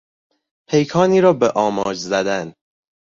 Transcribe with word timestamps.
پیکانی 0.69 1.21
را 1.21 1.33
به 1.33 1.51
آماج 1.55 1.97
زدن 1.97 2.53